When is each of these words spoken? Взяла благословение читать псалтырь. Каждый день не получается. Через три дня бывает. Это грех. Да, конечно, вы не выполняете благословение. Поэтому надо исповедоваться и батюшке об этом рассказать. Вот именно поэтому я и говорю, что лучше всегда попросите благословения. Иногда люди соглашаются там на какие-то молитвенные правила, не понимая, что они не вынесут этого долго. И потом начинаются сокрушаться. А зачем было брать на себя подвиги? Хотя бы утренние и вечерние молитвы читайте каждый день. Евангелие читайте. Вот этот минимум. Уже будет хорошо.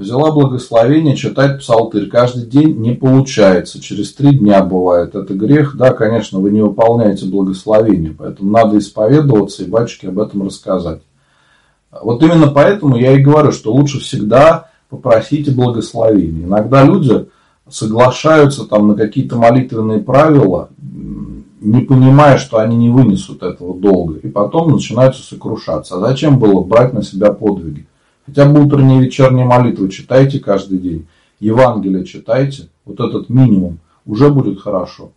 Взяла 0.00 0.30
благословение 0.32 1.14
читать 1.14 1.58
псалтырь. 1.58 2.08
Каждый 2.08 2.46
день 2.46 2.74
не 2.78 2.92
получается. 2.92 3.82
Через 3.82 4.14
три 4.14 4.38
дня 4.38 4.64
бывает. 4.64 5.14
Это 5.14 5.34
грех. 5.34 5.76
Да, 5.76 5.92
конечно, 5.92 6.38
вы 6.38 6.52
не 6.52 6.62
выполняете 6.62 7.26
благословение. 7.26 8.14
Поэтому 8.18 8.50
надо 8.50 8.78
исповедоваться 8.78 9.62
и 9.62 9.68
батюшке 9.68 10.08
об 10.08 10.18
этом 10.18 10.46
рассказать. 10.46 11.02
Вот 11.90 12.22
именно 12.22 12.46
поэтому 12.46 12.96
я 12.96 13.12
и 13.12 13.22
говорю, 13.22 13.52
что 13.52 13.74
лучше 13.74 14.00
всегда 14.00 14.70
попросите 14.88 15.50
благословения. 15.50 16.46
Иногда 16.46 16.82
люди 16.82 17.26
соглашаются 17.68 18.64
там 18.64 18.88
на 18.88 18.94
какие-то 18.94 19.36
молитвенные 19.36 20.00
правила, 20.00 20.70
не 20.80 21.82
понимая, 21.82 22.38
что 22.38 22.56
они 22.56 22.74
не 22.78 22.88
вынесут 22.88 23.42
этого 23.42 23.78
долго. 23.78 24.14
И 24.14 24.28
потом 24.28 24.72
начинаются 24.72 25.22
сокрушаться. 25.22 25.96
А 25.96 26.00
зачем 26.00 26.38
было 26.38 26.62
брать 26.62 26.94
на 26.94 27.02
себя 27.02 27.32
подвиги? 27.32 27.86
Хотя 28.30 28.48
бы 28.48 28.64
утренние 28.64 29.00
и 29.00 29.06
вечерние 29.06 29.44
молитвы 29.44 29.88
читайте 29.88 30.38
каждый 30.38 30.78
день. 30.78 31.08
Евангелие 31.40 32.04
читайте. 32.04 32.68
Вот 32.84 33.00
этот 33.00 33.28
минимум. 33.28 33.80
Уже 34.06 34.30
будет 34.30 34.60
хорошо. 34.60 35.10